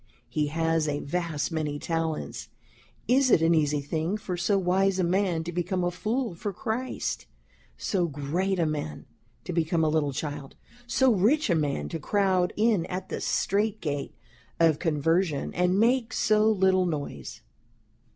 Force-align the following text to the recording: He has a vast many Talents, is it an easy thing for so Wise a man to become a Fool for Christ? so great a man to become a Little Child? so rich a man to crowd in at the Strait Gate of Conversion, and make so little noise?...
He 0.29 0.47
has 0.47 0.87
a 0.87 0.99
vast 1.01 1.51
many 1.51 1.77
Talents, 1.77 2.49
is 3.07 3.29
it 3.29 3.43
an 3.43 3.53
easy 3.53 3.81
thing 3.81 4.17
for 4.17 4.35
so 4.35 4.57
Wise 4.57 4.97
a 4.97 5.03
man 5.03 5.43
to 5.43 5.51
become 5.51 5.83
a 5.83 5.91
Fool 5.91 6.33
for 6.33 6.51
Christ? 6.51 7.27
so 7.77 8.07
great 8.07 8.57
a 8.57 8.65
man 8.65 9.05
to 9.43 9.53
become 9.53 9.83
a 9.83 9.89
Little 9.89 10.11
Child? 10.11 10.55
so 10.87 11.13
rich 11.13 11.51
a 11.51 11.55
man 11.55 11.87
to 11.89 11.99
crowd 11.99 12.51
in 12.57 12.87
at 12.87 13.09
the 13.09 13.21
Strait 13.21 13.79
Gate 13.79 14.15
of 14.59 14.79
Conversion, 14.79 15.53
and 15.53 15.79
make 15.79 16.13
so 16.13 16.49
little 16.49 16.87
noise?... 16.87 17.43